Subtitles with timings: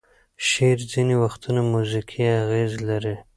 [0.49, 3.15] شعر ځینې وختونه موزیکي اغیز لري.